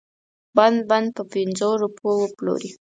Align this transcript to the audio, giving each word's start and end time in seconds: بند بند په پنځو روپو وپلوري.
بند 0.57 0.79
بند 0.89 1.07
په 1.17 1.23
پنځو 1.33 1.69
روپو 1.81 2.09
وپلوري. 2.21 2.71